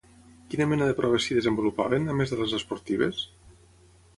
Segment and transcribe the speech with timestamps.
[0.53, 3.21] Quina mena de proves s'hi desenvolupaven, a més de les esportives?